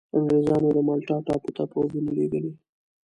انګرېزانو 0.17 0.69
د 0.75 0.77
مالټا 0.87 1.17
ټاپو 1.27 1.49
ته 1.57 1.63
پوځونه 1.71 2.09
لېږلي. 2.17 2.51